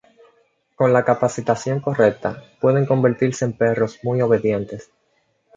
[0.75, 4.89] Con la capacitación correcta, pueden convertirse en perros muy obedientes.